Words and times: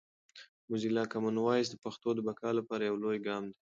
موزیلا 0.69 1.03
کامن 1.11 1.35
وایس 1.39 1.67
د 1.71 1.75
پښتو 1.83 2.09
د 2.15 2.19
بقا 2.27 2.49
لپاره 2.59 2.83
یو 2.89 2.95
لوی 3.03 3.17
ګام 3.27 3.43
دی. 3.49 3.57